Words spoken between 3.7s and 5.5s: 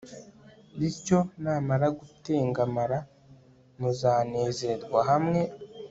muzanezerwa hamwe